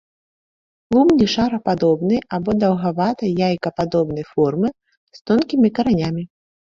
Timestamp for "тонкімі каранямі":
5.31-6.23